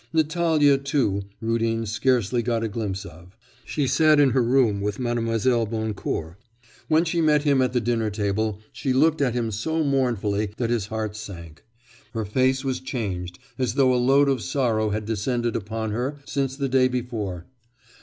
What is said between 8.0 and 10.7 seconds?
table she looked at him so mournfully